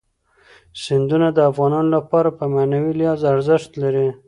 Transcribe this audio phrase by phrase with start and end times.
[0.83, 4.07] سیندونه د افغانانو لپاره په معنوي لحاظ ارزښت لري.